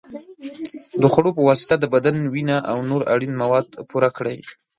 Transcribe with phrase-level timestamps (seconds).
[1.01, 4.37] د خوړو په واسطه د بدن وینه او نور اړین مواد پوره کړئ.